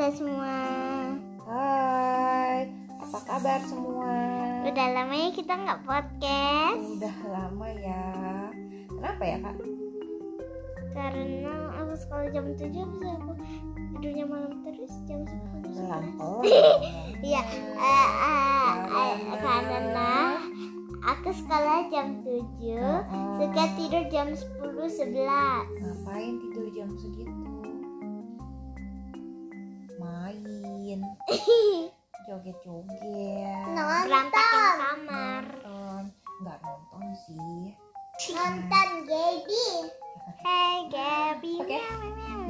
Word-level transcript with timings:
Halo 0.00 0.16
semua. 0.16 0.56
Hai, 1.44 2.72
apa 2.88 3.18
kabar 3.20 3.60
semua? 3.68 4.08
Udah 4.64 4.96
lama 4.96 5.12
ya 5.12 5.28
kita 5.28 5.52
nggak 5.60 5.84
podcast 5.84 6.80
Udah 6.96 7.16
lama 7.28 7.68
ya. 7.68 8.04
Kenapa 8.88 9.22
ya 9.28 9.36
kak? 9.44 9.56
karena 10.96 11.52
aku 11.84 11.92
sekolah 12.00 12.32
jam 12.32 12.48
7 12.48 12.72
bisa 12.72 13.08
aku 13.12 13.32
tidurnya 13.76 14.24
malam 14.24 14.64
terus 14.64 14.88
jam 15.04 15.20
10 15.20 15.68
Pelan 15.68 16.04
11. 16.16 16.48
Iya, 17.20 17.42
eh, 17.76 18.08
eh, 18.24 18.72
eh, 18.88 19.14
karena 19.36 20.40
aku 21.04 21.28
sekolah 21.28 21.92
jam 21.92 22.24
7 22.24 22.48
Oh. 22.80 23.36
suka 23.36 23.64
tidur 23.76 24.04
jam 24.08 24.32
10 24.32 24.88
11. 24.88 25.68
Ngapain 25.76 26.40
tidur 26.40 26.72
jam 26.72 26.88
segitu? 26.96 27.39
Joget-joget, 32.52 33.66
Berantakin 34.02 34.74
kamar. 34.76 35.44
nonton. 35.62 36.02
Nggak 36.40 36.58
nonton 36.60 37.04
sih. 37.16 37.62
Nonton 38.30 38.88
Gaby. 39.06 39.66
Hey 40.36 40.76
Gaby. 40.88 41.54
Oke. 41.62 41.80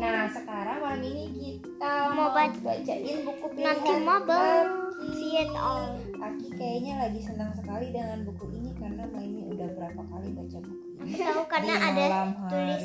Nah 0.00 0.24
sekarang 0.26 0.78
malam 0.80 1.02
ini 1.02 1.24
kita 1.60 1.92
Mau 2.10 2.16
mau 2.16 2.28
baca- 2.32 2.62
bacain 2.62 3.18
buku 3.22 3.46
Nanti 3.52 3.60
pilihan 3.84 4.00
mobile. 4.02 4.68
Aki. 4.90 5.08
See 5.12 5.32
it 5.34 5.52
all. 5.52 5.84
Aki 6.18 6.48
kayaknya 6.54 6.94
lagi 6.98 7.20
senang 7.20 7.52
sekali 7.52 7.88
dengan 7.90 8.24
buku 8.24 8.44
ini 8.50 8.70
karena 8.74 9.04
Maimi 9.06 9.48
udah 9.48 9.68
berapa 9.70 10.00
kali 10.02 10.28
baca 10.32 10.58
buku 10.58 10.86
ini. 10.98 11.12
Tahu 11.14 11.42
karena 11.46 11.74
ada 11.78 12.04
malam 12.06 12.30
hari. 12.42 12.76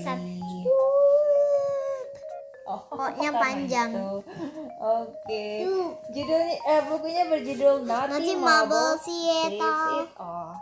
Oh, 2.65 2.81
Pokoknya 2.89 3.29
karena 3.29 3.41
panjang. 3.45 3.89
Oke. 5.01 5.45
Tuh. 5.61 5.87
Judulnya 6.09 6.55
eh, 6.65 6.81
bukunya 6.89 7.23
berjudul 7.29 7.75
Nanti 7.85 8.33
Seattle. 9.05 10.01
It 10.01 10.09
All. 10.17 10.57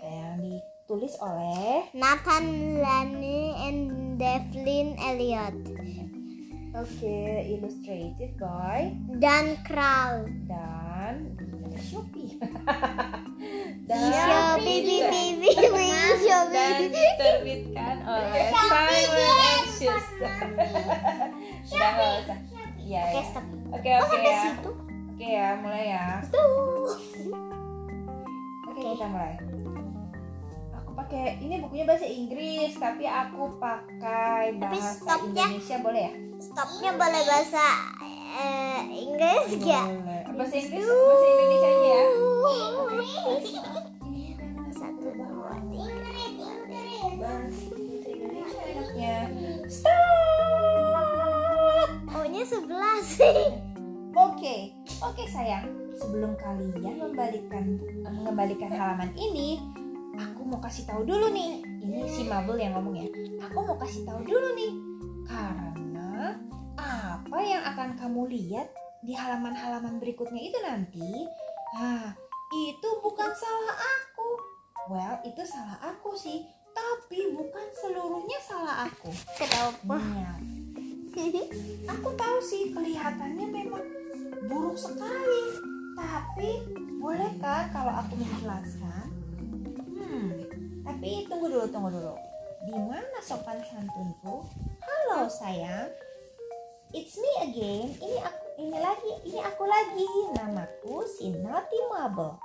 Yang 0.00 0.36
ditulis 0.40 1.14
oleh 1.20 1.88
Nathan 1.92 2.46
Lane 2.80 3.40
and 3.60 3.80
Devlin 4.16 4.96
Elliot 5.00 5.71
Oke, 6.72 7.20
illustrated 7.46 8.32
by 8.34 8.96
dan 9.20 9.60
Kral. 9.60 10.24
dan 10.46 11.28
Shopee. 11.86 12.40
Shopee, 12.40 13.84
dan- 13.84 14.56
baby, 14.58 14.96
baby, 15.04 15.50
dan 15.52 16.16
Shopee. 16.16 16.88
diterbitkan 16.88 17.96
oleh 18.02 18.48
Simon 18.50 19.28
and 19.28 19.66
Schuster. 19.68 20.32
Usah. 21.66 22.38
Iya. 22.78 23.02
Oke, 23.04 23.14
ya. 23.14 23.22
stop. 23.26 23.44
Oke 23.70 23.88
Oh, 23.90 23.98
oke 23.98 24.08
sampai 24.10 24.26
ya. 24.26 24.40
situ. 24.42 24.70
Oke 25.12 25.26
ya, 25.28 25.48
mulai 25.58 25.84
ya. 25.86 26.06
Oke 28.64 28.80
kita 28.82 29.06
mulai. 29.06 29.34
Aku 30.74 30.90
pakai 30.94 31.36
ini 31.38 31.56
bukunya 31.58 31.84
bahasa 31.84 32.04
Inggris, 32.04 32.72
tapi 32.74 33.04
aku 33.04 33.56
pakai 33.56 34.56
bahasa 34.58 34.96
stopnya- 34.98 35.48
Indonesia 35.50 35.78
boleh 35.78 36.02
ya? 36.02 36.12
Stopnya 36.42 36.90
boleh 36.98 37.22
bahasa 37.22 37.62
eh, 38.34 38.82
Inggris 38.90 39.62
ya? 39.62 39.86
Bahasa 40.34 40.58
Inggris, 40.58 40.82
bahasa 40.82 41.26
Indonesia 41.30 41.70
aja 41.70 41.86
ya. 41.86 42.02
Satu, 44.74 45.06
dua, 45.14 45.54
tiga. 48.90 49.30
Stop. 49.70 50.02
Oh-nya 52.10 52.42
sebelas. 52.42 53.06
Oke, 54.18 54.74
oke 54.98 55.22
sayang. 55.30 55.70
Sebelum 55.94 56.34
kalian 56.42 56.98
membalikkan 56.98 57.78
mengembalikan 58.02 58.74
halaman 58.74 59.14
ini, 59.14 59.62
aku 60.18 60.42
mau 60.42 60.58
kasih 60.58 60.90
tahu 60.90 61.06
dulu 61.06 61.30
nih. 61.30 61.62
Ini 61.86 62.02
si 62.10 62.26
Mabel 62.26 62.58
yang 62.58 62.74
ngomong 62.74 62.98
ya. 62.98 63.06
Aku 63.46 63.62
mau 63.62 63.78
kasih 63.78 64.02
tahu 64.02 64.26
dulu 64.26 64.48
nih, 64.58 64.74
karena 65.30 65.71
yang 67.44 67.62
akan 67.74 67.98
kamu 67.98 68.30
lihat 68.30 68.70
di 69.02 69.12
halaman-halaman 69.18 69.98
berikutnya 69.98 70.38
itu 70.38 70.58
nanti, 70.62 71.26
nah 71.74 72.14
itu 72.54 72.88
bukan 73.02 73.30
salah 73.34 73.76
aku. 73.76 74.30
Well, 74.90 75.16
itu 75.26 75.42
salah 75.46 75.78
aku 75.82 76.14
sih, 76.14 76.46
tapi 76.70 77.34
bukan 77.34 77.66
seluruhnya 77.82 78.38
salah 78.42 78.86
aku. 78.86 79.10
Kenapa? 79.38 79.98
Iya. 79.98 80.32
Aku 81.92 82.08
tahu 82.16 82.38
sih 82.40 82.72
kelihatannya 82.72 83.46
memang 83.46 83.84
buruk 84.48 84.78
sekali. 84.78 85.60
Tapi 85.92 86.50
bolehkah 86.96 87.68
kalau 87.68 87.92
aku 88.00 88.16
menjelaskan? 88.16 89.06
Hmm, 89.92 90.28
tapi 90.82 91.28
tunggu 91.28 91.52
dulu, 91.52 91.66
tunggu 91.68 91.90
dulu. 91.92 92.16
Di 92.64 92.74
mana 92.78 93.18
sopan 93.20 93.60
santunku? 93.66 94.46
Halo 94.80 95.28
sayang. 95.28 95.90
It's 96.92 97.16
me 97.16 97.32
again. 97.40 97.88
Ini 97.96 98.20
aku, 98.20 98.44
ini 98.60 98.76
lagi, 98.76 99.12
ini 99.24 99.40
aku 99.40 99.64
lagi. 99.64 100.08
Namaku 100.36 101.00
si 101.08 101.32
Naughty 101.40 101.80
Marble. 101.88 102.36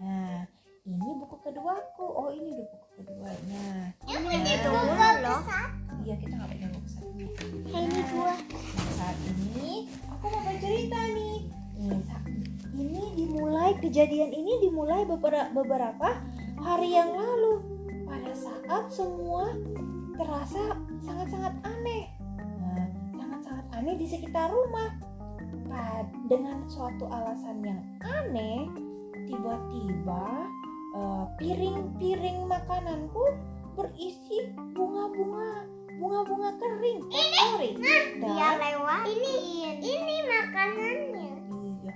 Nah, 0.00 0.48
ini 0.88 1.08
buku 1.20 1.36
keduaku. 1.44 2.00
Oh, 2.00 2.32
ini 2.32 2.56
udah 2.56 2.66
buku 2.72 2.88
keduanya. 3.04 3.92
Ini 4.08 4.16
Nah, 4.16 4.64
dua 4.64 5.08
loh. 5.20 5.40
Iya, 6.08 6.14
kita 6.16 6.32
nggak 6.40 6.50
punya 6.56 6.68
buku 6.72 6.88
satu. 6.88 7.08
Hey, 7.68 7.82
ini 7.84 8.00
dua. 8.08 8.32
Nah, 8.32 8.90
saat 8.96 9.18
ini 9.28 9.70
aku 10.08 10.24
mau 10.24 10.40
bercerita 10.40 10.98
nih. 11.12 11.38
Sa- 12.08 12.26
ini 12.72 13.02
dimulai 13.12 13.76
kejadian 13.76 14.32
ini 14.32 14.52
dimulai 14.64 15.04
beberapa 15.04 15.52
beberapa 15.52 16.16
hari 16.64 16.96
yang 16.96 17.12
lalu. 17.12 17.60
Pada 18.08 18.32
saat 18.32 18.88
semua 18.88 19.52
terasa 20.16 20.80
sangat-sangat 21.04 21.60
aneh. 21.60 22.21
Nah, 23.72 23.80
aneh 23.80 23.96
di 23.96 24.04
sekitar 24.04 24.52
rumah. 24.52 24.92
Dengan 26.28 26.68
suatu 26.68 27.08
alasan 27.08 27.64
yang 27.64 27.80
aneh, 28.04 28.68
tiba-tiba 29.24 30.44
eh, 30.92 31.24
piring-piring 31.40 32.44
makananku 32.44 33.32
berisi 33.72 34.52
bunga-bunga 34.76 35.64
bunga-bunga 35.96 36.50
kering 36.60 37.00
potpourri 37.08 37.70
Dia 37.80 38.20
dan 38.20 38.54
lewat. 38.60 39.04
Ini 39.08 39.34
ini 39.80 40.16
makanannya. 40.28 41.32
iya 41.64 41.94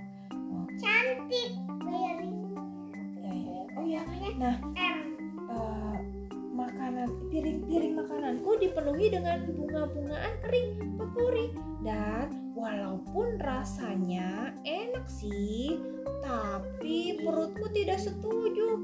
Cantik. 0.81 1.51
Eh, 3.21 3.61
oh 3.77 3.85
ya 3.85 4.01
nah 4.37 4.57
M. 4.73 5.06
makanan 6.87 7.19
piring-piring 7.27 7.99
makananku 7.99 8.63
dipenuhi 8.63 9.11
dengan 9.11 9.43
bunga-bungaan 9.43 10.33
kering 10.39 10.79
potpourri 10.95 11.51
dan 11.83 12.31
walaupun 12.55 13.35
rasanya 13.43 14.55
enak 14.63 15.03
sih 15.11 15.83
tapi 16.23 17.19
perutku 17.19 17.67
tidak 17.75 17.99
setuju. 17.99 18.79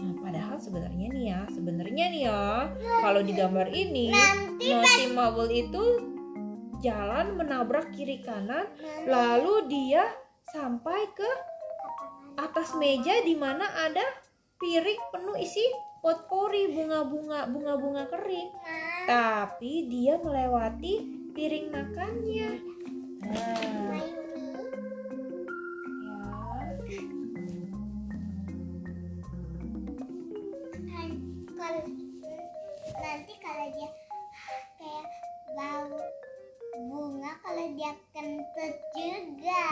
Nah, 0.00 0.16
padahal 0.16 0.56
sebenarnya 0.56 1.06
nih 1.12 1.24
ya 1.28 1.40
sebenarnya 1.52 2.04
nih 2.08 2.22
ya 2.24 2.72
kalau 3.04 3.20
di 3.20 3.36
gambar 3.36 3.68
ini 3.68 4.08
Nanti 4.64 5.04
Marble 5.12 5.52
itu 5.52 5.84
jalan 6.80 7.36
menabrak 7.36 7.92
kiri 7.92 8.24
kanan 8.24 8.64
lalu 9.04 9.68
dia 9.68 10.08
sampai 10.56 11.04
ke 11.12 11.30
atas 12.40 12.72
meja 12.80 13.20
di 13.20 13.36
mana 13.36 13.68
ada 13.84 14.08
piring 14.56 15.00
penuh 15.12 15.36
isi 15.36 15.92
potpourri 16.04 16.68
bunga-bunga 16.68 17.48
bunga-bunga 17.48 18.04
kering. 18.12 18.52
Tapi 19.08 19.88
dia 19.88 20.20
melewati 20.20 21.00
piring 21.32 21.72
makannya. 21.72 22.60
Nah 23.24 23.56
ya 24.04 24.08
nanti 33.00 33.32
kalau 33.40 33.66
dia 33.72 33.88
kayak 34.76 35.08
bau 35.56 35.96
bunga 36.74 37.32
kalau 37.42 37.66
dia 37.78 37.92
kentut 38.10 38.74
juga. 38.94 39.62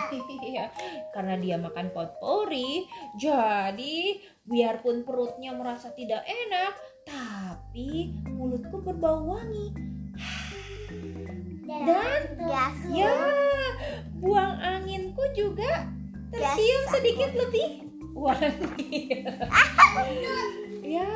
Iya, 0.43 0.71
karena 1.11 1.35
dia 1.39 1.57
makan 1.59 1.91
potpourri, 1.91 2.87
jadi 3.19 4.23
biarpun 4.47 5.03
perutnya 5.03 5.55
merasa 5.55 5.91
tidak 5.95 6.23
enak, 6.23 6.75
tapi 7.03 8.15
mulutku 8.31 8.79
berbau 8.83 9.27
wangi. 9.27 9.75
Dan 11.67 12.23
gas 12.39 12.79
ya, 12.91 13.15
buang 14.23 14.61
anginku 14.61 15.25
juga 15.35 15.89
tercium 16.31 16.83
sedikit 16.95 17.31
lebih 17.35 17.69
wangi. 18.15 19.27
ya, 20.85 21.11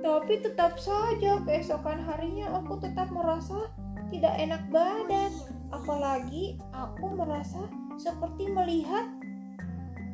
tapi 0.00 0.34
tetap 0.42 0.76
saja 0.78 1.40
keesokan 1.42 2.02
harinya 2.04 2.60
aku 2.60 2.78
tetap 2.78 3.08
merasa 3.10 3.72
tidak 4.10 4.34
enak 4.36 4.62
badan. 4.68 5.32
apalagi 5.70 6.58
aku 6.74 7.14
merasa 7.14 7.62
seperti 7.94 8.50
melihat 8.50 9.06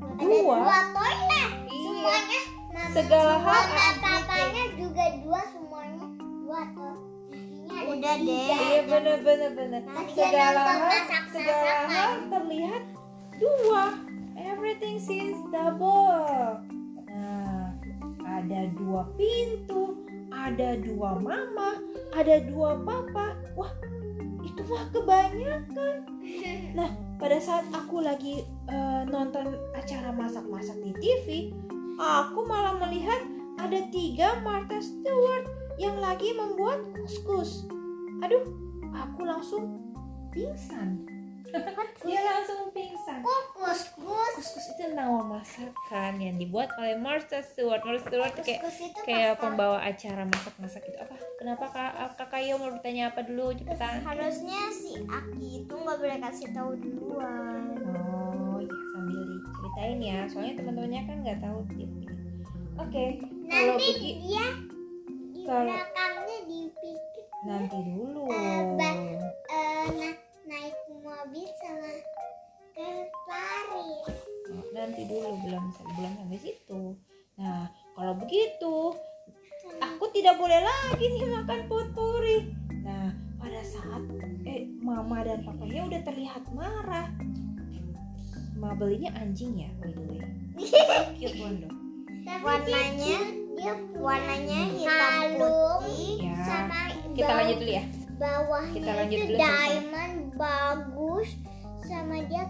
Ada 0.04 0.20
dua. 0.20 0.56
dua 0.60 0.80
toilet. 0.92 1.50
Iya. 1.64 1.80
Semuanya 1.80 2.40
mama, 2.76 2.92
Segala 2.92 3.34
hal 3.40 3.64
papanya 4.04 4.64
juga 4.76 5.04
dua 5.24 5.40
semuanya 5.48 6.04
dua 6.44 6.60
toh. 6.76 6.96
Udah 7.88 8.16
deh. 8.20 8.52
Iya 8.52 8.80
benar 8.84 9.18
benar 9.24 9.50
benar. 9.56 9.80
Segala 10.12 10.60
hal 10.60 10.92
segala 11.32 11.74
hal 11.88 12.10
terlihat 12.28 12.82
dua. 13.40 13.84
Everything 14.36 15.00
seems 15.00 15.40
double. 15.48 16.60
Nah, 17.08 17.72
ada 18.28 18.60
dua 18.76 19.08
pintu, 19.16 20.04
ada 20.28 20.76
dua 20.84 21.16
mama, 21.16 21.80
ada 22.12 22.44
dua 22.44 22.76
papa. 22.84 23.45
Wah, 23.56 23.72
itu 24.44 24.60
mah 24.68 24.84
kebanyakan. 24.92 26.04
Nah, 26.76 26.92
pada 27.16 27.40
saat 27.40 27.64
aku 27.72 28.04
lagi 28.04 28.44
eh, 28.68 29.02
nonton 29.08 29.56
acara 29.72 30.12
masak-masak 30.12 30.76
di 30.84 30.92
TV, 31.00 31.26
aku 31.96 32.44
malah 32.44 32.76
melihat 32.76 33.24
ada 33.56 33.80
tiga 33.88 34.36
Martha 34.44 34.78
Stewart 34.78 35.48
yang 35.80 35.96
lagi 35.96 36.36
membuat 36.36 36.84
kuskus. 36.92 37.64
Aduh, 38.20 38.44
aku 38.92 39.24
langsung 39.24 39.80
pingsan. 40.36 41.15
Dia 42.02 42.20
langsung 42.22 42.70
pingsan. 42.70 43.22
Kukus, 43.22 43.80
kus. 43.94 44.32
Kuskus 44.36 44.66
itu 44.72 44.92
nama 44.92 45.22
masakan 45.22 46.12
yang 46.18 46.36
dibuat 46.36 46.70
oleh 46.76 46.94
Martha 46.94 47.40
Stewart. 47.40 47.82
Martha 47.82 48.02
Stewart 48.04 48.34
kayak 48.38 48.60
Kus 48.62 48.78
kayak 49.02 49.38
pembawa 49.38 49.78
acara 49.80 50.22
masak-masak 50.24 50.82
itu 50.86 50.98
apa? 50.98 51.14
Kenapa 51.36 51.64
kak 51.68 51.92
kakak 52.16 52.42
Yo 52.42 52.56
mau 52.56 52.70
bertanya 52.70 53.10
apa 53.10 53.22
dulu 53.22 53.52
cepetan? 53.52 54.02
Harusnya 54.02 54.60
si 54.70 54.98
Aki 55.00 55.64
itu 55.64 55.74
nggak 55.74 55.98
boleh 55.98 56.18
kasih 56.20 56.48
tahu 56.52 56.70
duluan. 56.78 57.74
Oh 57.86 58.58
ya 58.58 58.72
sambil 58.92 59.20
diceritain 59.26 59.98
ya, 60.00 60.18
soalnya 60.26 60.54
teman-temannya 60.56 61.02
kan 61.04 61.16
nggak 61.22 61.38
tahu. 61.40 61.58
Oke, 62.76 63.04
kalau 63.48 63.74
Nanti 63.74 63.88
begi 63.88 64.10
dia 64.20 64.46
di 65.32 65.42
Kalau- 65.44 65.64
belakangnya 65.64 66.38
dipikir 66.44 67.24
nanti 67.46 67.78
dulu. 67.78 68.26
Eh, 68.26 68.62
ke 72.76 73.08
Paris. 73.24 74.16
Nanti 74.76 75.02
dulu 75.08 75.30
belum 75.48 75.64
belum 75.96 76.12
sampai 76.20 76.38
situ. 76.44 76.92
Nah, 77.40 77.72
kalau 77.96 78.12
begitu 78.20 78.92
aku 79.80 80.04
tidak 80.12 80.36
boleh 80.36 80.60
lagi 80.60 81.04
nih 81.08 81.24
makan 81.24 81.60
potpuri. 81.72 82.52
Nah, 82.84 83.16
pada 83.40 83.60
saat 83.64 84.04
eh 84.44 84.68
mama 84.84 85.24
dan 85.24 85.40
papanya 85.40 85.88
udah 85.88 86.00
terlihat 86.04 86.44
marah. 86.52 87.08
Mabel 88.56 88.92
ini 88.92 89.08
anjing 89.12 89.56
ya, 89.56 89.70
by 89.80 89.92
the 89.92 90.02
way. 90.12 90.20
Cute 91.16 91.36
one 91.40 91.64
dong. 91.64 91.76
Warnanya 92.44 93.18
dia 93.56 93.72
warnanya 93.96 94.60
hitam 94.76 95.20
putih. 95.40 96.28
Ya. 96.28 96.36
sama 96.44 96.80
Kita 97.16 97.32
lanjut 97.32 97.56
dulu 97.64 97.72
ya. 97.72 97.84
bawahnya 98.16 98.76
Kita 98.80 98.92
lanjut 98.96 99.18
itu 99.20 99.26
dulu, 99.28 99.40
diamond 99.40 100.16
bagus 100.40 101.28
sama 101.84 102.16
dia 102.26 102.44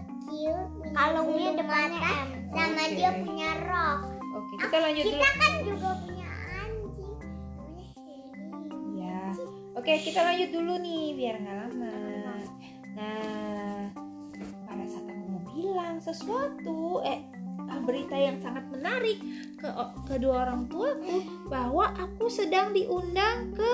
Kalungnya 0.91 1.51
depannya 1.55 1.99
M. 2.03 2.27
sama 2.51 2.83
Oke. 2.83 2.95
dia 2.95 3.11
punya 3.23 3.49
rok 3.63 3.99
Oke, 4.37 4.53
kita 4.59 4.77
lanjut 4.83 5.03
dulu. 5.07 5.13
kita 5.17 5.29
kan 5.39 5.53
juga 5.63 5.89
punya 6.03 6.27
anjing 6.61 7.15
Ya. 8.97 9.21
Oke, 9.77 9.93
kita 10.03 10.19
lanjut 10.21 10.49
dulu 10.51 10.73
nih 10.83 11.03
biar 11.15 11.35
nggak 11.41 11.57
lama. 11.57 11.97
Nah, 12.97 13.81
pada 14.65 14.83
saat 14.89 15.05
aku 15.05 15.23
mau 15.31 15.41
bilang 15.53 15.95
sesuatu, 16.01 17.01
eh 17.05 17.21
ah, 17.69 17.79
berita 17.85 18.17
yang 18.17 18.37
sangat 18.41 18.65
menarik 18.73 19.21
ke 19.57 19.69
kedua 20.05 20.49
orang 20.49 20.65
tuaku 20.69 21.23
bahwa 21.49 21.93
aku 21.97 22.29
sedang 22.29 22.73
diundang 22.73 23.53
ke 23.53 23.71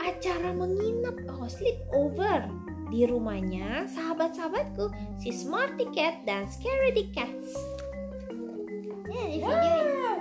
acara 0.00 0.52
menginap 0.52 1.16
oh 1.32 1.48
sleep 1.48 1.76
over 1.92 2.44
di 2.86 3.02
rumahnya 3.06 3.90
sahabat-sahabatku 3.90 4.94
si 5.18 5.34
Smarty 5.34 5.90
Cat 5.90 6.22
dan 6.22 6.46
Scaredy 6.46 7.10
Cats. 7.10 7.50
ini 9.06 9.38
di 9.38 9.42
video 9.42 10.12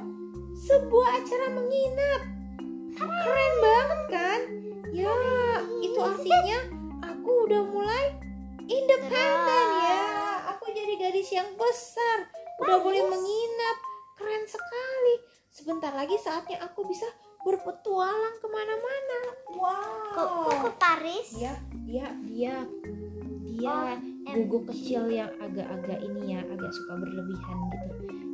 sebuah 0.55 1.09
acara 1.21 1.47
menginap. 1.51 2.21
Keren 2.95 3.53
banget 3.59 4.01
kan? 4.07 4.39
Ya, 4.95 5.13
itu 5.83 5.99
artinya 5.99 6.59
aku 7.03 7.31
udah 7.51 7.61
mulai 7.69 8.05
independen 8.65 9.67
ya. 9.83 10.07
Aku 10.55 10.71
jadi 10.71 10.93
gadis 10.95 11.29
yang 11.35 11.49
besar, 11.59 12.31
udah 12.63 12.79
boleh 12.81 13.03
menginap. 13.03 13.77
Keren 14.15 14.43
sekali. 14.47 15.15
Sebentar 15.51 15.91
lagi 15.91 16.15
saatnya 16.19 16.63
aku 16.63 16.87
bisa 16.87 17.07
berpetualang 17.45 18.35
ke 18.41 18.47
mana-mana. 18.49 19.19
Wow. 19.53 20.11
Kok, 20.17 20.27
kok 20.49 20.57
ke 20.57 20.71
Paris? 20.81 21.27
Dia, 21.37 21.53
dia, 21.85 22.07
dia, 22.25 22.55
dia 23.45 23.75
gugu 24.25 24.65
kecil 24.73 25.13
yang 25.13 25.29
agak-agak 25.37 26.01
ini 26.01 26.33
ya, 26.33 26.41
agak 26.41 26.71
suka 26.73 26.93
berlebihan 26.97 27.57
gitu. 27.69 27.87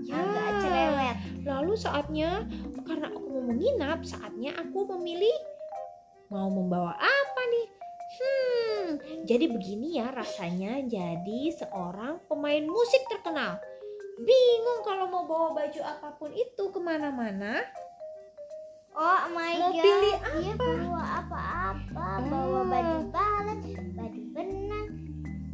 Ya, 0.07 0.15
Agak 0.17 0.49
cerewet. 0.63 1.17
Lalu 1.43 1.73
saatnya 1.75 2.29
karena 2.87 3.11
aku 3.11 3.27
mau 3.27 3.43
menginap, 3.51 3.99
saatnya 4.07 4.55
aku 4.55 4.87
memilih 4.97 5.35
mau 6.31 6.47
membawa 6.47 6.95
apa 6.95 7.41
nih? 7.51 7.67
Hmm, 8.11 8.87
jadi 9.27 9.51
begini 9.51 9.99
ya 9.99 10.11
rasanya 10.11 10.83
jadi 10.87 11.41
seorang 11.59 12.23
pemain 12.31 12.63
musik 12.63 13.03
terkenal. 13.11 13.59
Bingung 14.23 14.81
kalau 14.83 15.11
mau 15.11 15.23
bawa 15.27 15.49
baju 15.55 15.81
apa 15.83 16.15
pun 16.15 16.31
itu 16.31 16.63
ke 16.71 16.79
mana-mana. 16.79 17.59
Oh 19.01 19.25
my 19.33 19.57
Mau 19.57 19.73
god. 19.73 19.81
pilih 19.81 20.17
Dia 20.37 20.53
bawa 20.53 21.25
apa-apa, 21.25 22.07
bawa 22.21 22.59
Ah. 22.61 22.65
baju 22.69 22.97
balet, 23.09 23.59
baju 23.97 24.21
benang, 24.29 24.89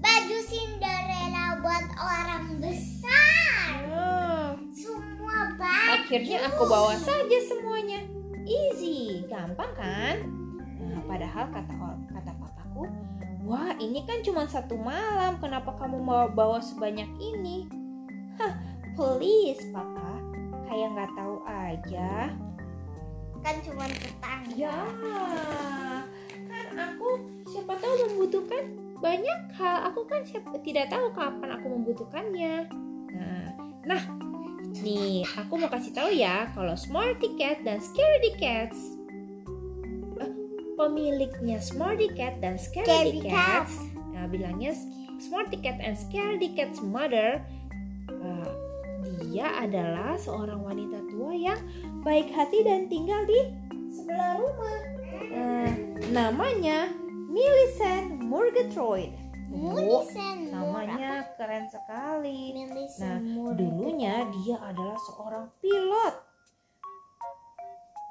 baju 0.03 0.37
Cinderella 0.43 1.63
buat 1.63 1.85
orang 1.95 2.59
besar 2.59 3.71
Ah, 3.87 4.51
semua 4.75 5.55
baju 5.55 5.95
akhirnya 5.95 6.43
aku 6.43 6.63
bawa 6.67 6.99
saja 6.99 7.39
semuanya. 7.47 8.03
Easy, 8.43 9.23
gampang 9.31 9.71
kan? 9.79 10.27
Nah, 10.83 10.99
padahal 11.07 11.47
kata 11.47 11.71
kata 12.11 12.31
papaku, 12.35 12.83
wah 13.47 13.71
ini 13.79 14.03
kan 14.03 14.27
cuma 14.27 14.43
satu 14.43 14.75
malam, 14.75 15.39
kenapa 15.39 15.71
kamu 15.79 16.03
mau 16.03 16.27
bawa 16.27 16.59
sebanyak 16.59 17.07
ini? 17.15 17.63
Hah, 18.35 18.59
please 18.91 19.63
papa, 19.71 20.19
kayak 20.67 20.91
nggak 20.99 21.11
tahu 21.15 21.35
aja. 21.47 22.27
Kan 23.43 23.55
cuma 23.63 23.85
tetangga. 23.87 24.55
Ya, 24.57 24.77
kan 26.47 26.67
aku 26.75 27.07
siapa 27.49 27.73
tahu 27.77 27.93
membutuhkan 28.09 28.63
banyak 28.97 29.39
hal. 29.57 29.77
Aku 29.93 30.05
kan 30.09 30.25
siapa 30.25 30.57
tidak 30.61 30.89
tahu 30.89 31.13
kapan 31.13 31.49
aku 31.53 31.67
membutuhkannya. 31.69 32.69
Nah, 33.13 33.45
nah, 33.85 34.03
nih 34.81 35.25
aku 35.37 35.53
mau 35.57 35.69
kasih 35.71 35.93
tahu 35.93 36.09
ya 36.13 36.49
kalau 36.53 36.75
Smarty 36.77 37.33
Cat 37.39 37.63
dan 37.65 37.81
Scaredy 37.81 38.31
Cats 38.37 38.77
eh, 40.21 40.33
pemiliknya 40.77 41.57
Smarty 41.57 42.11
Cat 42.13 42.37
dan 42.43 42.61
Scaredy 42.61 43.25
Cats, 43.25 43.89
nah 44.13 44.29
bilangnya 44.29 44.75
Smarty 45.17 45.57
Cat 45.61 45.81
and 45.81 45.97
Scaredy 45.97 46.53
Cat's 46.53 46.83
mother 46.83 47.41
eh, 48.11 48.51
dia 49.27 49.49
adalah 49.57 50.17
seorang 50.19 50.61
wanita 50.61 50.99
tua 51.09 51.33
yang 51.33 51.59
baik 52.01 52.29
hati 52.33 52.65
dan 52.65 52.89
tinggal 52.91 53.23
di 53.25 53.39
sebelah 53.93 54.37
rumah. 54.37 54.79
Nah, 55.33 55.69
namanya 56.13 56.91
Millicent 57.29 58.21
Murgatroyd. 58.21 59.13
Oh, 59.47 59.73
Millicent 59.77 60.51
namanya 60.51 61.31
keren 61.39 61.65
sekali. 61.71 62.51
Millicent 62.53 63.23
Nah, 63.23 63.53
dulunya 63.55 64.27
dia 64.29 64.57
adalah 64.59 64.99
seorang 65.07 65.45
pilot. 65.63 66.15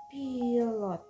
Pilot. 0.09 1.02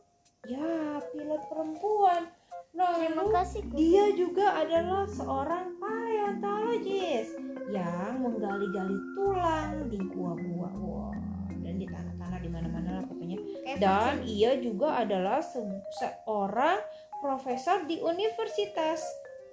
Ya, 0.47 0.99
pilot 1.15 1.43
perempuan. 1.47 2.31
Terima 2.77 3.25
Lalu 3.25 3.33
kasih. 3.33 3.63
Dia 3.73 4.05
juga 4.13 4.47
adalah 4.61 5.09
seorang 5.09 5.81
paleontologis 5.81 7.33
yang 7.73 8.21
menggali-gali 8.21 8.99
tulang 9.17 9.89
di 9.89 9.99
gua-gua 10.13 10.71
Wah, 10.77 11.17
dan 11.65 11.81
di 11.81 11.89
tanah-tanah 12.27 12.43
di 12.43 12.51
mana-mana 12.51 12.91
lah 12.99 13.05
pokoknya. 13.07 13.39
Kayak 13.63 13.79
Dan 13.79 14.15
ia 14.27 14.53
juga 14.59 14.99
adalah 14.99 15.39
se- 15.39 15.83
seorang 16.03 16.83
profesor 17.23 17.87
di 17.87 18.03
universitas 18.03 19.01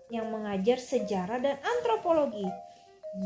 yang 0.10 0.34
mengajar 0.34 0.82
sejarah 0.82 1.38
dan 1.38 1.62
antropologi. 1.62 2.46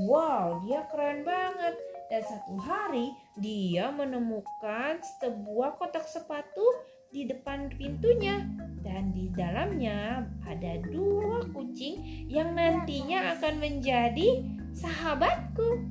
Wow, 0.04 0.68
dia 0.68 0.84
keren 0.92 1.24
banget. 1.24 1.80
Dan 2.12 2.22
satu 2.24 2.56
hari 2.60 3.12
dia 3.40 3.92
menemukan 3.92 5.00
sebuah 5.20 5.80
kotak 5.80 6.08
sepatu 6.08 6.64
di 7.12 7.24
depan 7.28 7.72
pintunya 7.76 8.44
dan 8.84 9.16
di 9.16 9.32
dalamnya 9.32 10.28
ada 10.44 10.80
dua 10.92 11.44
kucing 11.56 12.28
yang 12.28 12.56
nantinya 12.56 13.36
akan 13.36 13.60
menjadi 13.60 14.44
sahabatku. 14.76 15.84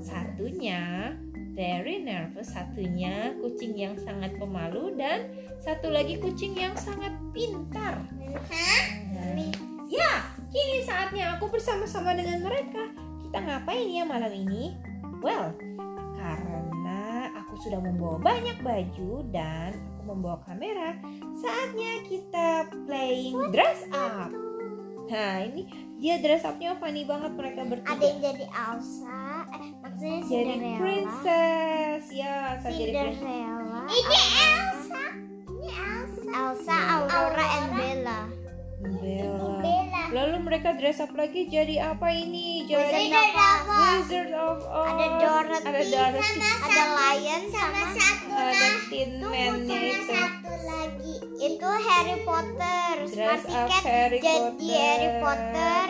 Satunya 0.00 1.16
very 1.58 1.98
nervous, 1.98 2.54
satunya 2.54 3.34
kucing 3.42 3.74
yang 3.74 3.98
sangat 3.98 4.38
pemalu 4.38 4.94
dan 4.94 5.26
satu 5.58 5.90
lagi 5.90 6.14
kucing 6.22 6.54
yang 6.54 6.78
sangat 6.78 7.10
pintar. 7.34 7.98
Nah, 9.10 9.34
ya, 9.90 10.12
kini 10.54 10.86
saatnya 10.86 11.34
aku 11.34 11.50
bersama-sama 11.50 12.14
dengan 12.14 12.46
mereka. 12.46 12.94
Kita 13.26 13.42
ngapain 13.42 13.90
ya 13.90 14.06
malam 14.06 14.30
ini? 14.30 14.78
Well, 15.18 15.50
karena 16.14 17.34
aku 17.42 17.58
sudah 17.66 17.82
membawa 17.82 18.22
banyak 18.22 18.62
baju 18.62 19.26
dan 19.34 19.74
aku 19.98 20.14
membawa 20.14 20.38
kamera, 20.46 20.94
saatnya 21.42 22.06
kita 22.06 22.70
playing 22.86 23.34
dress 23.50 23.82
up. 23.90 24.30
Nah, 25.10 25.42
ini 25.42 25.66
dia 25.98 26.22
dress 26.22 26.46
upnya 26.46 26.78
funny 26.78 27.02
banget 27.02 27.34
mereka 27.34 27.66
bertiga. 27.66 27.98
Ada 27.98 28.04
yang 28.06 28.20
jadi 28.22 28.46
Elsa, 28.46 29.27
eh, 29.50 29.70
maksudnya 29.78 30.18
jadi 30.20 30.52
Cinderella. 30.52 30.78
princess 30.78 32.02
ya 32.10 32.36
saya 32.58 32.72
jadi 32.72 32.92
princess 32.92 33.18
Cinderella. 33.18 33.80
Ini 33.88 34.18
Elsa. 34.38 35.04
Ini 35.46 35.68
Elsa. 35.70 36.30
Elsa, 36.30 36.76
Aurora, 36.92 37.46
and 37.56 37.68
Bella. 37.72 38.20
Bella 38.78 39.58
Bella. 39.58 40.02
lalu 40.08 40.36
mereka 40.40 40.70
dress 40.72 41.02
up 41.02 41.10
lagi 41.10 41.44
jadi 41.46 41.82
apa 41.84 42.08
ini 42.08 42.62
jadi 42.62 43.10
Wizard 43.10 43.10
of 43.10 43.34
Oz. 43.66 43.98
Wizard 43.98 44.32
of 44.32 44.58
Oz 44.62 44.86
Ada 44.88 45.06
Dorothy, 45.18 45.66
ada 45.66 45.82
Dorothy 45.82 46.38
Ada 46.38 46.84
Lion 46.94 47.42
Sama 47.44 47.58
sama 47.74 47.82
satu 47.92 48.32
ada. 48.32 48.68
Tin 48.88 49.10
sama 49.18 49.34
itu 49.34 50.02
satu 50.06 50.52
lagi. 50.62 51.14
itu 51.38 51.68
Harry 51.82 52.16
Potter. 52.22 52.92
dress 53.04 53.42
Smarty 53.42 53.50
up 53.52 53.68
Cat 53.68 53.82
Harry 53.84 54.18
jadi 54.18 54.38
Potter 54.38 54.78
Harry 54.78 55.10
Potter, 55.18 55.84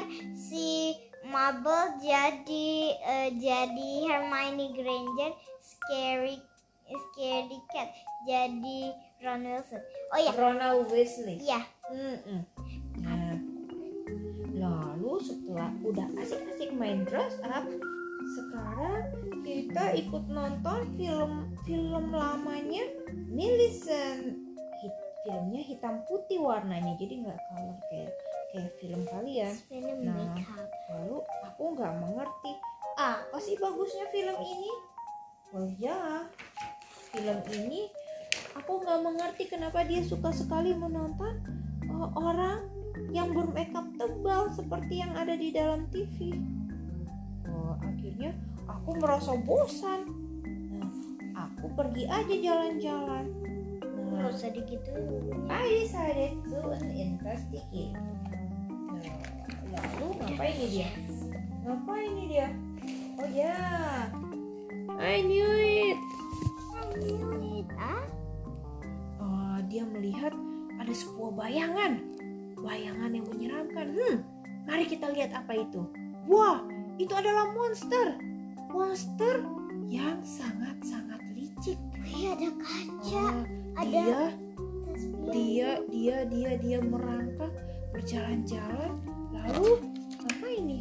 Marble 1.28 2.00
jadi 2.00 2.68
eh, 2.98 3.28
jadi 3.36 3.90
Hermione 4.08 4.72
Granger, 4.72 5.32
Scary 5.60 6.40
Scary 6.88 7.60
Cat 7.68 7.92
jadi 8.24 8.80
Ron 9.20 9.44
Wilson. 9.44 9.82
Oh 10.08 10.18
ya, 10.18 10.32
Ronald 10.32 10.88
Weasley 10.88 11.36
iya. 11.44 11.60
Mm-mm. 11.92 12.40
Nah, 13.04 13.36
lalu 14.56 15.12
setelah 15.20 15.68
udah 15.84 16.08
asik-asik 16.16 16.72
main 16.72 17.04
dress 17.04 17.36
up, 17.44 17.64
sekarang 18.36 19.04
kita 19.44 19.96
ikut 19.96 20.24
nonton 20.28 20.80
film 20.96 21.52
film 21.64 22.12
lamanya 22.12 22.84
Millicent. 23.28 24.36
Hit- 24.80 25.06
filmnya 25.26 25.60
hitam 25.60 26.00
putih 26.08 26.40
warnanya, 26.40 26.94
jadi 26.96 27.20
nggak 27.20 27.38
color 27.50 27.76
kayak 27.90 28.12
kayak 28.52 28.72
film 28.80 29.02
kalian. 29.06 29.54
Film 29.68 29.98
Nah. 30.04 30.14
makeup. 30.16 30.68
Lalu 30.92 31.18
aku 31.44 31.62
nggak 31.76 31.94
mengerti 32.00 32.52
apa 32.98 33.38
sih 33.38 33.54
bagusnya 33.54 34.10
film 34.10 34.36
ini? 34.42 34.72
Oh 35.54 35.68
ya, 35.78 36.26
film 37.14 37.38
ini 37.54 37.88
aku 38.52 38.82
nggak 38.82 39.00
mengerti 39.00 39.44
kenapa 39.48 39.86
dia 39.86 40.02
suka 40.02 40.34
sekali 40.34 40.74
menonton 40.74 41.40
uh, 41.88 42.10
orang 42.18 42.68
yang 43.14 43.32
bermakeup 43.32 43.86
tebal 43.96 44.50
seperti 44.52 45.00
yang 45.00 45.14
ada 45.16 45.32
di 45.32 45.48
dalam 45.54 45.88
TV. 45.88 46.36
Oh, 47.48 47.78
akhirnya 47.80 48.34
aku 48.68 48.98
merasa 49.00 49.32
bosan. 49.40 50.10
Nah, 50.76 50.92
aku 51.48 51.72
pergi 51.72 52.04
aja 52.04 52.34
jalan-jalan. 52.34 53.47
Nggak 54.18 54.34
usah 54.34 54.50
digituin. 54.50 55.46
I 55.46 55.86
decided 55.86 56.34
to 56.50 56.58
investigate. 56.90 57.94
Nah, 57.94 59.06
lalu 59.78 60.06
ngapain 60.18 60.54
nih 60.58 60.68
dia? 60.68 60.88
Ngapain 61.62 62.10
nih 62.18 62.26
dia? 62.26 62.48
Oh 63.18 63.28
ya, 63.30 63.58
I 64.98 65.22
knew 65.22 65.46
it. 65.46 65.98
Ah, 67.78 68.02
Oh, 69.18 69.56
dia 69.66 69.86
melihat 69.86 70.34
ada 70.78 70.90
sebuah 70.90 71.34
bayangan, 71.34 72.02
bayangan 72.58 73.10
yang 73.14 73.26
menyeramkan. 73.26 73.86
Hmm, 73.94 74.16
mari 74.66 74.86
kita 74.86 75.10
lihat 75.10 75.30
apa 75.34 75.62
itu. 75.62 75.86
Wah, 76.26 76.62
itu 76.98 77.10
adalah 77.14 77.54
monster, 77.54 78.18
monster 78.70 79.42
yang 79.86 80.18
sangat-sangat 80.22 81.22
licik. 81.34 81.78
iya 82.08 82.34
ada 82.34 82.50
kaca, 82.58 83.24
Oh, 83.30 83.42
ada 83.78 83.86
dia 83.86 84.20
tasbih. 84.84 85.30
dia 85.30 85.70
dia 85.86 86.16
dia 86.24 86.50
dia 86.56 86.78
merangkak 86.80 87.52
berjalan-jalan. 87.90 88.92
Lalu 89.30 89.68
apa 90.18 90.46
ini? 90.48 90.80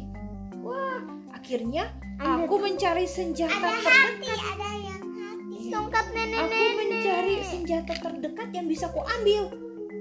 Wah 0.58 1.00
akhirnya 1.30 1.94
Ada- 2.18 2.44
aku 2.44 2.54
mencari 2.58 3.06
senjata 3.06 3.54
Ada 3.54 3.70
terdekat. 3.78 3.94
hati, 4.18 4.28
ada 4.28 4.70
yang 4.76 5.04
hati. 5.14 5.58
Tongkat 5.68 6.04
aku 6.04 6.14
nenek-nenek. 6.14 6.74
mencari 6.76 7.34
senjata 7.40 7.92
terdekat 7.94 8.48
yang 8.50 8.66
bisa 8.66 8.90
ku 8.90 9.00
ambil. 9.00 9.42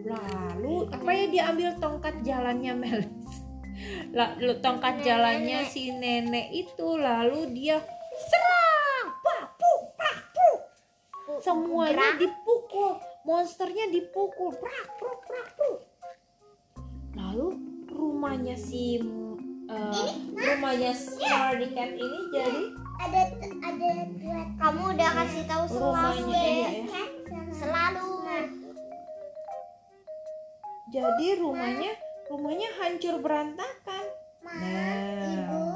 Lalu 0.04 0.76
apa 0.90 1.10
ya 1.12 1.26
dia 1.28 1.44
ambil 1.48 1.70
tongkat 1.78 2.16
jalannya 2.22 2.74
Melis 2.74 3.32
lalu 4.18 4.58
tongkat 4.58 4.98
Nenek. 4.98 5.06
jalannya 5.06 5.60
si 5.68 5.92
nenek 5.92 6.48
itu 6.50 6.88
lalu 6.96 7.52
dia 7.54 7.78
serang. 8.18 9.08
Papu 9.20 9.72
papu. 9.94 10.50
Semuanya 11.38 12.18
dipukul. 12.78 12.94
Monsternya 13.26 13.86
dipukul. 13.92 14.50
Prak 14.54 14.88
prak 15.02 15.20
prak 15.26 15.50
prak. 15.58 15.78
lalu 17.18 17.58
rumahnya 17.90 18.54
si 18.54 19.02
uh, 19.68 20.06
rumahnya 20.32 20.94
Smarty 20.94 21.74
Cat 21.74 21.98
ini 21.98 22.20
jadi 22.30 22.64
Ada 22.98 23.22
ada 23.66 23.90
dua 24.22 24.42
Kamu 24.62 24.82
udah 24.94 25.10
kasih 25.18 25.44
tahu 25.50 25.64
selalu. 25.66 25.82
rumahnya 25.82 26.42
iya. 26.46 26.70
Ya 26.86 27.04
Selalu. 27.50 28.06
jadi 30.88 31.28
rumahnya 31.42 31.92
rumahnya 32.30 32.70
hancur 32.80 33.18
berantakan. 33.20 34.06
Ma, 34.46 34.56
ibu, 34.56 34.72
nah 35.28 35.44
kok 35.52 35.67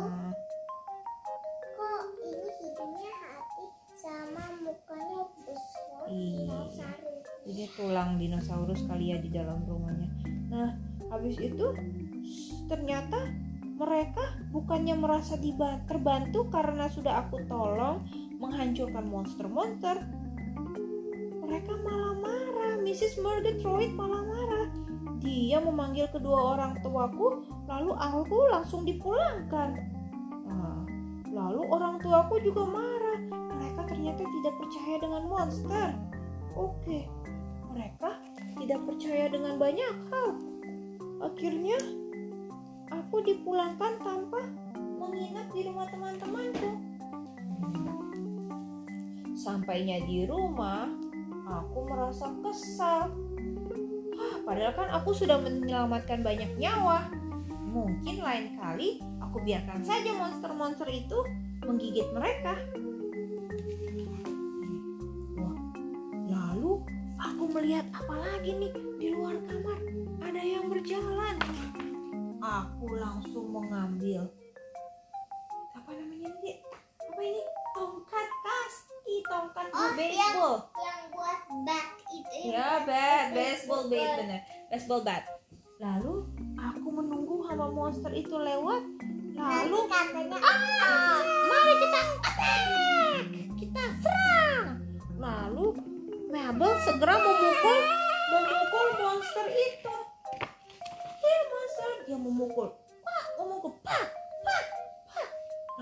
tulang 7.82 8.22
dinosaurus 8.22 8.86
kali 8.86 9.10
ya 9.10 9.18
di 9.18 9.34
dalam 9.34 9.66
rumahnya. 9.66 10.10
Nah 10.54 10.70
habis 11.10 11.42
itu 11.42 11.74
ternyata 12.70 13.18
mereka 13.82 14.38
bukannya 14.54 14.94
merasa 14.94 15.42
terbantu 15.90 16.46
karena 16.54 16.86
sudah 16.94 17.26
aku 17.26 17.42
tolong 17.50 18.06
menghancurkan 18.38 19.10
monster-monster 19.10 19.98
mereka 21.52 21.76
malah 21.84 22.16
marah. 22.16 22.80
Mrs. 22.80 23.20
Murgatroyd 23.20 23.92
malah 23.92 24.24
marah. 24.24 24.72
Dia 25.20 25.60
memanggil 25.60 26.08
kedua 26.08 26.56
orang 26.56 26.80
tuaku 26.80 27.44
lalu 27.68 27.92
aku 27.92 28.38
langsung 28.56 28.88
dipulangkan. 28.88 29.76
Nah, 30.48 30.88
lalu 31.28 31.68
orang 31.68 32.00
tuaku 32.00 32.40
juga 32.40 32.64
marah. 32.72 33.20
Mereka 33.28 33.82
ternyata 33.84 34.24
tidak 34.24 34.54
percaya 34.64 34.96
dengan 35.04 35.24
monster. 35.28 35.92
Oke, 36.56 37.04
mereka 37.72 38.20
tidak 38.60 38.80
percaya 38.84 39.26
dengan 39.32 39.56
banyak 39.56 39.96
hal. 40.12 40.30
Akhirnya, 41.24 41.78
aku 42.92 43.24
dipulangkan 43.24 43.98
tanpa 44.04 44.42
menginap 45.00 45.48
di 45.56 45.62
rumah 45.66 45.88
teman-temanku. 45.90 46.70
Sampainya 49.34 50.04
di 50.06 50.28
rumah, 50.30 50.92
aku 51.48 51.80
merasa 51.90 52.30
kesal. 52.44 53.10
Hah, 54.14 54.36
padahal 54.46 54.74
kan 54.78 54.90
aku 55.02 55.18
sudah 55.18 55.42
menyelamatkan 55.42 56.22
banyak 56.22 56.52
nyawa. 56.62 57.10
Mungkin 57.72 58.20
lain 58.20 58.60
kali 58.60 59.00
aku 59.24 59.42
biarkan 59.48 59.82
saja 59.82 60.12
monster-monster 60.20 60.86
itu 60.92 61.18
menggigit 61.64 62.12
mereka. 62.12 62.60
Aku 67.82 67.90
melihat 67.90 67.98
apa 67.98 68.16
lagi 68.22 68.52
nih 68.62 68.72
di 69.02 69.08
luar 69.10 69.36
kamar. 69.50 69.80
Ada 70.22 70.42
yang 70.46 70.66
berjalan. 70.70 71.36
Aku 72.42 72.86
langsung 72.94 73.50
mengambil 73.50 74.30
apa 75.74 75.90
namanya 75.90 76.30
ini? 76.42 76.62
Apa 77.10 77.22
ini? 77.26 77.42
Tongkat 77.74 78.28
kasti, 78.46 79.16
tongkat 79.26 79.68
Oh, 79.74 79.90
baseball. 79.98 80.56
Yang 80.78 81.02
buat 81.10 81.40
bat 81.66 81.88
itu. 82.12 82.38
Ya, 82.54 82.86
bat, 82.86 83.26
baseball 83.34 83.84
bat 83.90 84.10
bener. 84.22 84.42
Baseball 84.70 85.02
bat. 85.02 85.24
Lalu 85.82 86.14
aku 86.62 86.88
menunggu 86.94 87.36
hama 87.50 87.66
monster 87.74 88.14
itu 88.14 88.38
lewat. 88.38 88.86
Lalu 89.34 89.80
katanya 89.90 90.38
Ah, 90.38 91.18
mari 91.50 91.74
kita 91.82 92.00
attack. 92.22 93.26
Kita 93.58 93.84
serang. 94.06 94.68
Lalu 95.18 95.81
Mabel 96.32 96.72
segera 96.88 97.20
memukul 97.20 97.80
memukul 98.32 98.88
monster 99.04 99.48
itu. 99.52 99.96
Ya, 101.20 101.40
monster 101.52 101.92
yang 102.08 102.24
memukul. 102.24 102.72
Pak, 103.04 103.26
memukul. 103.36 103.72
Pak, 103.84 104.06
pak, 104.48 104.66
pak. 105.12 105.28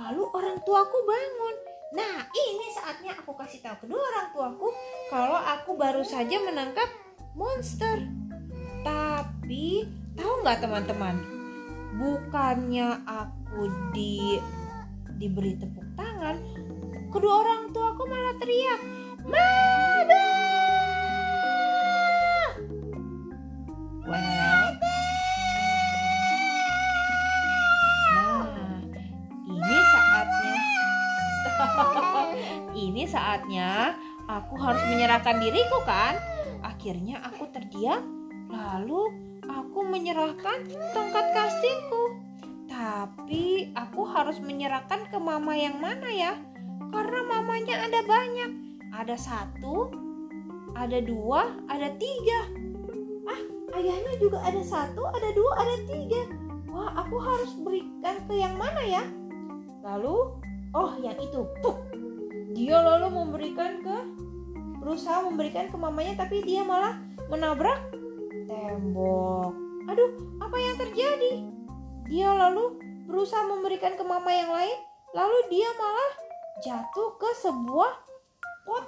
Lalu 0.02 0.24
orang 0.34 0.58
tuaku 0.66 0.98
bangun. 1.06 1.56
Nah, 1.94 2.26
ini 2.34 2.66
saatnya 2.74 3.14
aku 3.22 3.38
kasih 3.38 3.62
tahu 3.62 3.86
kedua 3.86 4.02
orang 4.02 4.28
tuaku 4.34 4.74
kalau 5.14 5.38
aku 5.38 5.78
baru 5.78 6.02
saja 6.02 6.42
menangkap 6.42 6.90
monster. 7.38 8.10
Tapi 8.82 9.86
tahu 10.18 10.34
nggak 10.42 10.66
teman-teman? 10.66 11.16
Bukannya 11.94 13.06
aku 13.06 13.70
di 13.94 14.42
diberi 15.22 15.54
tepuk 15.62 15.86
tangan, 15.94 16.42
kedua 17.14 17.44
orang 17.44 17.70
tuaku 17.76 18.08
malah 18.08 18.34
teriak, 18.40 18.82
"Mama!" 19.28 20.39
Aku 34.30 34.54
harus 34.62 34.84
menyerahkan 34.86 35.42
diriku 35.42 35.82
kan? 35.90 36.14
Akhirnya 36.62 37.18
aku 37.26 37.50
terdiam, 37.50 38.06
lalu 38.54 39.10
aku 39.50 39.80
menyerahkan 39.90 40.70
tongkat 40.94 41.26
kastingku. 41.34 42.04
Tapi 42.70 43.74
aku 43.74 44.06
harus 44.06 44.38
menyerahkan 44.38 45.10
ke 45.10 45.18
mama 45.18 45.58
yang 45.58 45.82
mana 45.82 46.08
ya? 46.14 46.38
Karena 46.94 47.26
mamanya 47.26 47.90
ada 47.90 48.06
banyak. 48.06 48.52
Ada 48.94 49.18
satu, 49.18 49.90
ada 50.78 51.02
dua, 51.02 51.50
ada 51.66 51.90
tiga. 51.98 52.40
Ah, 53.26 53.42
ayahnya 53.82 54.14
juga 54.22 54.42
ada 54.46 54.62
satu, 54.62 55.10
ada 55.10 55.30
dua, 55.34 55.52
ada 55.58 55.76
tiga. 55.90 56.22
Wah, 56.70 56.94
aku 57.02 57.18
harus 57.18 57.52
berikan 57.58 58.22
ke 58.30 58.38
yang 58.38 58.54
mana 58.56 58.82
ya? 58.86 59.04
Lalu, 59.82 60.38
oh 60.78 60.94
yang 61.02 61.18
itu, 61.18 61.42
Puh. 61.66 61.89
Dia 62.50 62.82
lalu 62.82 63.08
memberikan 63.14 63.82
ke, 63.86 63.98
berusaha 64.82 65.22
memberikan 65.26 65.70
ke 65.70 65.78
mamanya, 65.78 66.26
tapi 66.26 66.42
dia 66.42 66.66
malah 66.66 66.98
menabrak 67.30 67.78
tembok. 68.50 69.54
Aduh, 69.90 70.12
apa 70.42 70.58
yang 70.58 70.76
terjadi? 70.82 71.34
Dia 72.10 72.34
lalu 72.34 72.82
berusaha 73.06 73.46
memberikan 73.46 73.94
ke 73.94 74.04
mama 74.06 74.34
yang 74.34 74.50
lain, 74.50 74.78
lalu 75.14 75.38
dia 75.54 75.70
malah 75.78 76.12
jatuh 76.66 77.10
ke 77.22 77.30
sebuah 77.38 77.94
pot. 78.66 78.86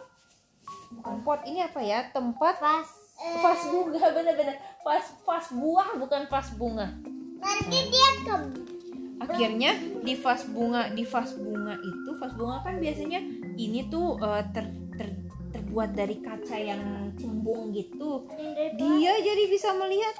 Bukan 0.97 1.15
pot, 1.21 1.39
ini 1.45 1.61
apa 1.61 1.79
ya? 1.85 2.09
Tempat 2.09 2.57
Pas 2.57 3.01
vas 3.21 3.61
bunga 3.69 4.01
bener-bener 4.17 4.57
vas 4.81 5.05
vas 5.21 5.47
buah 5.53 5.93
bukan 6.01 6.25
vas 6.25 6.49
bunga 6.57 6.89
Nanti 7.37 7.79
dia 7.89 8.09
ke 8.25 8.35
akhirnya 9.21 9.77
di 10.01 10.17
vas 10.17 10.41
bunga 10.49 10.89
di 10.89 11.05
vas 11.05 11.31
bunga 11.37 11.77
itu 11.77 12.09
vas 12.17 12.33
bunga 12.33 12.57
kan 12.65 12.81
biasanya 12.81 13.21
ini 13.53 13.85
tuh 13.87 14.17
eh, 14.17 14.43
ter, 14.49 14.65
ter- 14.97 15.21
terbuat 15.51 15.93
dari 15.93 16.17
kaca 16.23 16.57
yang 16.57 17.13
cembung 17.19 17.75
gitu. 17.75 18.25
Dia 18.79 19.13
jadi 19.19 19.43
bisa 19.51 19.75
melihat. 19.75 20.15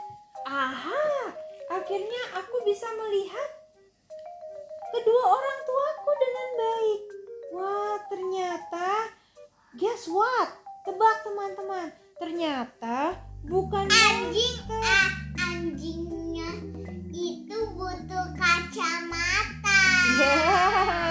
Aha! 0.46 1.34
Akhirnya 1.72 2.22
aku 2.36 2.67
bisa 2.67 2.88
melihat 3.00 3.50
kedua 4.91 5.24
orang 5.24 5.60
tuaku 5.63 6.12
dengan 6.20 6.48
baik. 6.60 7.01
Wah 7.51 7.96
ternyata 8.12 8.88
guess 9.79 10.08
what? 10.12 10.51
Tebak 10.84 11.24
teman-teman. 11.24 11.88
Ternyata 12.20 13.15
bukan 13.48 13.88
anjing 13.88 14.55
monster. 14.67 15.21
Kacamata. 18.71 19.79
Ya, 20.15 20.39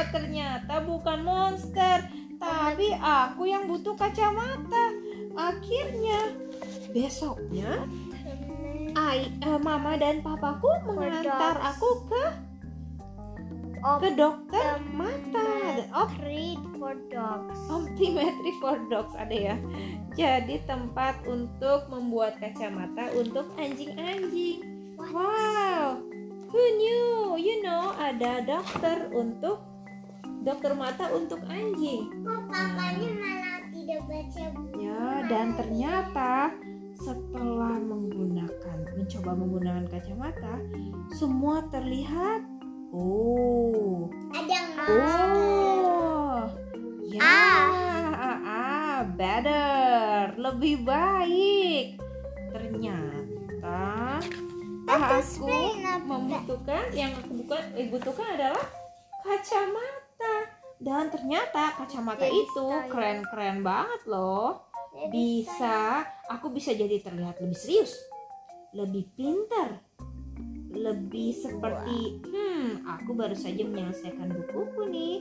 ternyata 0.08 0.74
bukan 0.80 1.18
monster, 1.20 2.08
tapi 2.40 2.96
aku 2.96 3.44
yang 3.44 3.68
butuh 3.68 3.92
kacamata. 3.96 4.96
Akhirnya 5.36 6.34
besoknya 6.90 7.86
Ai, 8.98 9.30
eh, 9.38 9.58
mama 9.62 9.94
dan 9.94 10.18
papaku 10.18 10.66
mengantar 10.82 11.54
aku 11.62 12.10
ke 12.10 12.24
Op- 13.80 14.02
ke 14.02 14.12
dokter 14.12 14.76
mata. 14.92 15.46
Op, 15.94 16.10
Treat 16.20 16.60
for 16.76 16.98
dogs. 17.08 17.56
optometry 17.70 18.52
for 18.60 18.76
dogs 18.92 19.14
ada 19.16 19.32
ya. 19.32 19.56
Jadi 20.18 20.60
tempat 20.68 21.22
untuk 21.24 21.88
membuat 21.88 22.36
kacamata 22.42 23.08
untuk 23.16 23.48
anjing-anjing. 23.56 24.66
Wow, 25.00 26.02
who 26.50 26.62
knew? 26.76 27.38
You 27.38 27.62
know, 27.62 27.94
ada 27.96 28.42
dokter 28.44 29.08
untuk 29.14 29.62
dokter 30.42 30.74
mata 30.74 31.08
untuk 31.14 31.40
anjing. 31.46 32.10
Kok 32.26 32.42
papanya 32.50 33.10
malah 33.16 33.60
tidak 33.70 34.00
baca 34.10 34.44
buku? 34.54 34.76
Ya, 34.82 35.24
dan 35.30 35.54
ternyata 35.56 36.52
setelah 37.00 37.80
menggunakan 37.80 38.78
mencoba 38.98 39.32
menggunakan 39.32 39.84
kacamata, 39.88 40.54
semua 41.16 41.64
terlihat 41.72 42.44
oh, 42.92 44.10
Ada 44.36 44.58
monster. 44.76 45.28
oh. 45.88 46.40
Ya, 47.10 47.26
ah, 47.26 48.38
ah, 48.38 48.98
better, 49.18 50.38
lebih 50.38 50.86
baik. 50.86 51.98
Ternyata 52.54 54.22
aku 54.98 55.46
membutuhkan 56.06 56.84
yang 56.90 57.12
aku 57.14 57.32
bukan 57.44 57.62
eh, 57.78 57.86
butuhkan 57.92 58.26
adalah 58.34 58.64
kacamata. 59.22 60.34
Dan 60.80 61.12
ternyata 61.12 61.76
kacamata 61.76 62.24
Jadi 62.24 62.40
itu 62.40 62.66
keren-keren 62.88 63.60
banget 63.60 64.02
loh. 64.08 64.64
Bisa 65.12 66.02
aku 66.26 66.50
bisa 66.50 66.74
jadi 66.74 66.98
terlihat 66.98 67.38
lebih 67.38 67.58
serius 67.58 67.94
lebih 68.70 69.02
pintar 69.18 69.82
lebih 70.70 71.34
seperti 71.34 72.22
hmm 72.22 72.86
aku 72.86 73.18
baru 73.18 73.34
saja 73.34 73.66
menyelesaikan 73.66 74.30
bukuku 74.30 74.82
nih. 74.86 75.18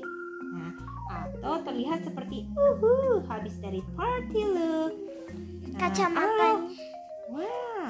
Nah 0.54 0.74
atau 1.10 1.58
terlihat 1.66 2.06
seperti 2.06 2.46
uhu 2.54 3.26
habis 3.26 3.58
dari 3.58 3.82
party 3.98 4.42
look 4.46 4.94
Nah, 5.70 5.80
Kacamatanya. 5.86 6.50
oh, 6.50 6.58
wah 7.34 7.90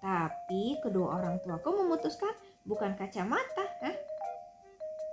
tapi 0.00 0.80
kedua 0.80 1.20
orang 1.20 1.38
tuaku 1.44 1.84
memutuskan 1.84 2.32
bukan 2.64 2.96
kacamata 2.96 3.66
Hah? 3.84 3.96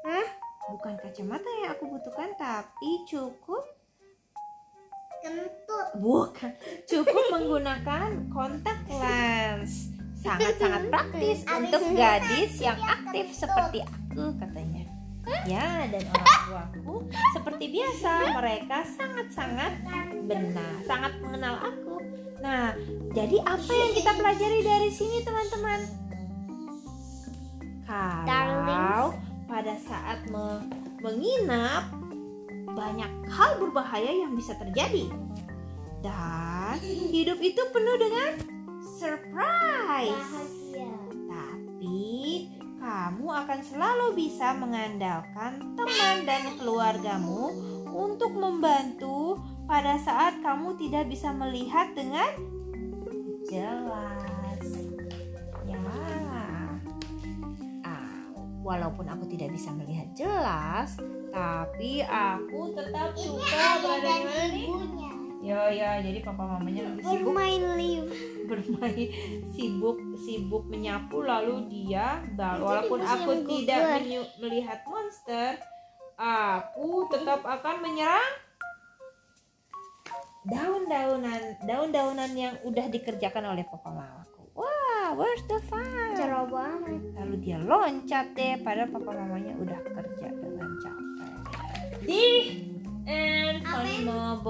Hah? 0.08 0.28
bukan 0.68 1.00
kacamata 1.00 1.48
yang 1.64 1.72
aku 1.76 1.88
butuhkan 1.88 2.32
tapi 2.40 3.04
cukup 3.08 3.78
Kentut. 5.18 5.88
Bukan, 5.98 6.52
cukup 6.86 7.24
menggunakan 7.34 8.30
kontak 8.30 8.80
lens. 8.86 9.90
Sangat-sangat 10.18 10.90
praktis 10.90 11.46
untuk 11.46 11.82
gadis 11.94 12.62
yang 12.62 12.78
aktif 12.82 13.34
seperti 13.34 13.86
aku 13.86 14.34
katanya. 14.42 14.86
Ya, 15.44 15.84
dan 15.92 16.04
orang 16.08 16.40
tuaku 16.48 16.96
seperti 17.36 17.66
biasa, 17.76 18.12
mereka 18.40 18.78
sangat-sangat 18.88 19.74
benar, 20.24 20.74
sangat 20.88 21.14
mengenal 21.20 21.56
aku. 21.60 21.87
Nah, 22.38 22.78
jadi 23.14 23.38
apa 23.42 23.72
yang 23.74 23.92
kita 23.98 24.12
pelajari 24.14 24.60
dari 24.62 24.90
sini, 24.94 25.26
teman-teman? 25.26 25.80
Kalau 28.28 29.16
pada 29.48 29.74
saat 29.80 30.28
me- 30.28 30.68
menginap 31.02 31.88
banyak 32.76 33.10
hal 33.32 33.58
berbahaya 33.58 34.12
yang 34.12 34.38
bisa 34.38 34.54
terjadi. 34.60 35.10
Dan 36.06 36.78
hidup 37.16 37.40
itu 37.42 37.62
penuh 37.74 37.98
dengan 37.98 38.32
surprise. 39.02 40.14
Bahagia. 40.14 40.94
Tapi 41.26 42.08
kamu 42.78 43.26
akan 43.26 43.60
selalu 43.66 44.08
bisa 44.14 44.54
mengandalkan 44.54 45.74
teman 45.74 46.18
dan 46.28 46.54
keluargamu 46.60 47.50
untuk 47.90 48.36
membantu 48.38 49.42
pada 49.68 50.00
saat 50.00 50.40
kamu 50.40 50.80
tidak 50.80 51.12
bisa 51.12 51.30
melihat 51.30 51.92
dengan 51.92 52.32
jelas. 53.44 54.64
Ya. 55.68 55.78
Ah, 57.84 58.24
walaupun 58.64 59.06
aku 59.06 59.28
tidak 59.28 59.52
bisa 59.52 59.70
melihat 59.72 60.08
jelas, 60.14 60.96
tapi 61.30 62.00
aku 62.02 62.72
tetap 62.74 63.12
Ini 63.14 63.22
suka 63.22 63.68
nih? 64.48 64.66
ibunya. 64.66 65.12
Ya 65.38 65.62
ya, 65.70 65.92
jadi 66.02 66.20
papa 66.22 66.44
mamanya 66.44 66.92
lebih 66.92 67.04
sibuk 67.06 67.32
Bermain 67.32 67.64
live. 67.78 68.10
bermain 68.48 69.08
sibuk 69.52 69.96
sibuk 70.18 70.64
menyapu 70.66 71.20
lalu 71.22 71.68
dia 71.68 72.24
walaupun 72.36 73.00
aku 73.00 73.44
tidak 73.46 74.02
menyu- 74.02 74.32
melihat 74.40 74.80
monster 74.84 75.56
aku 76.18 77.06
tetap 77.08 77.44
akan 77.44 77.76
menyerang 77.80 78.34
daun-daunan 80.46 81.42
daun-daunan 81.66 82.32
yang 82.38 82.54
udah 82.62 82.86
dikerjakan 82.92 83.58
oleh 83.58 83.66
papa 83.66 83.90
mamaku 83.90 84.46
wow 84.54 85.18
where's 85.18 85.42
the 85.50 85.58
fun 85.66 86.14
Cerah 86.14 86.46
banget. 86.46 87.02
lalu 87.18 87.36
dia 87.42 87.58
loncat 87.58 88.38
deh 88.38 88.62
padahal 88.62 88.92
papa 88.94 89.10
mamanya 89.16 89.54
udah 89.58 89.80
kerja 89.82 90.28
dengan 90.30 90.70
capek 90.78 91.32
di 92.06 92.26
and 93.08 93.64
Untuk 93.64 94.44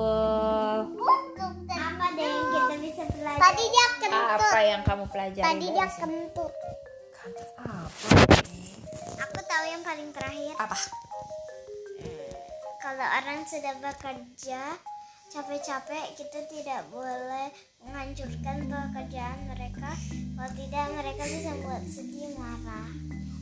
Apa 1.70 2.06
deh 2.18 2.26
yang 2.26 2.50
kita 2.50 2.76
bisa 2.82 3.04
belajar? 3.14 3.38
Tadi 3.42 3.64
dia 3.70 3.88
kentut. 4.02 4.34
apa 4.34 4.60
yang 4.66 4.82
kamu 4.82 5.06
pelajari 5.14 5.46
Tadi 5.46 5.66
dia 5.70 5.88
kentut. 5.94 6.54
Kantut 7.14 7.50
apa 7.62 8.10
nih? 8.50 8.74
Aku 9.22 9.40
tahu 9.46 9.64
yang 9.70 9.82
paling 9.86 10.10
terakhir. 10.10 10.54
apa 10.58 10.76
Kalau 12.82 13.08
orang 13.22 13.40
sudah 13.46 13.74
bekerja 13.78 14.62
capek-capek, 15.28 16.16
kita 16.16 16.40
tidak 16.48 16.82
boleh 16.88 17.52
menghancurkan 17.84 18.64
pekerjaan 18.68 19.40
mereka. 19.52 19.92
Kalau 20.34 20.52
tidak, 20.56 20.86
mereka 20.96 21.24
bisa 21.28 21.52
buat 21.62 21.84
sedih 21.84 22.32
marah. 22.40 22.88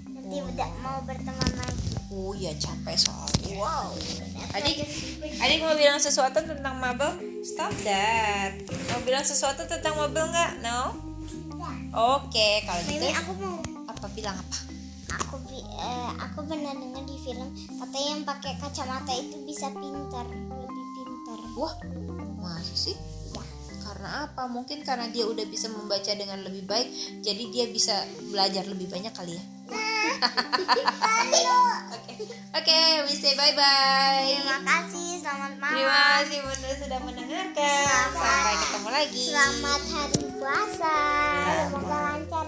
Nanti 0.10 0.38
tidak 0.42 0.72
mau 0.82 0.98
berteman 1.06 1.52
lagi. 1.54 1.90
oh 2.10 2.34
ya 2.34 2.50
capek 2.58 2.98
soalnya. 2.98 3.62
Wow. 3.62 3.94
Adik 4.58 4.88
adik 5.38 5.60
mau 5.62 5.76
bilang 5.78 6.02
sesuatu 6.02 6.42
tentang 6.42 6.78
mabel? 6.82 7.12
Stop 7.46 7.74
that. 7.86 8.56
Mau 8.94 9.02
bilang 9.06 9.22
sesuatu 9.22 9.68
tentang 9.70 9.94
mabel 9.94 10.26
nggak? 10.32 10.66
No? 10.66 10.96
Oke 11.96 12.64
kalau 12.66 12.82
gitu. 12.90 13.06
aku 13.10 13.32
mau 13.38 13.56
apa 13.86 14.08
bilang 14.18 14.38
apa? 14.38 14.58
Aku 15.22 15.38
bi- 15.46 15.64
eh, 15.64 16.10
aku 16.18 16.42
pernah 16.48 16.74
dengar 16.74 17.04
di 17.06 17.18
film 17.22 17.50
katanya 17.78 18.10
yang 18.18 18.24
pakai 18.26 18.54
kacamata 18.60 19.14
itu 19.14 19.38
bisa 19.46 19.70
pintar 19.72 20.26
Wah, 21.56 21.76
masa 22.44 22.76
sih? 22.76 22.96
Karena 23.86 24.28
apa? 24.28 24.52
Mungkin 24.52 24.84
karena 24.84 25.08
dia 25.08 25.24
udah 25.24 25.48
bisa 25.48 25.72
membaca 25.72 26.12
dengan 26.12 26.44
lebih 26.44 26.68
baik, 26.68 26.92
jadi 27.24 27.44
dia 27.48 27.66
bisa 27.72 27.96
belajar 28.28 28.68
lebih 28.68 28.92
banyak 28.92 29.14
kali 29.16 29.40
ya. 29.40 29.44
Oke, 31.96 32.14
oke, 32.56 32.80
we 33.08 33.14
say 33.16 33.34
bye 33.36 33.52
bye. 33.56 34.24
terima 34.26 34.60
kasih 34.64 35.20
selamat 35.20 35.54
malam 35.60 35.76
Terima 35.76 36.00
kasih 36.22 36.38
Bunda 36.46 36.72
sudah 36.78 37.00
mendengarkan. 37.04 37.84
Selamat. 37.84 38.22
Sampai 38.22 38.56
ketemu 38.56 38.90
lagi. 38.90 39.26
selamat 39.32 39.82
hari 39.92 40.24
puasa 40.40 40.96
semoga 41.68 41.98
lancar 42.14 42.48